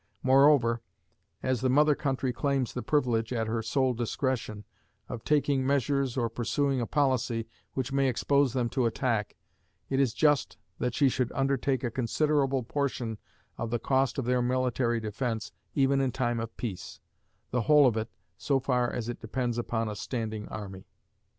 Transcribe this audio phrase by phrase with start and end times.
[0.23, 0.81] Moreover,
[1.43, 4.63] as the mother country claims the privilege, at her sole discretion,
[5.07, 9.37] of taking measures or pursuing a policy which may expose them to attack,
[9.91, 13.19] it is just that she should undertake a considerable portion
[13.59, 16.99] of the cost of their military defense even in time of peace;
[17.51, 20.87] the whole of it, so far as it depends upon a standing army.